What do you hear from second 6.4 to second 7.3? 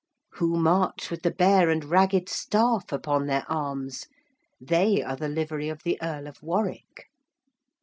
Warwick.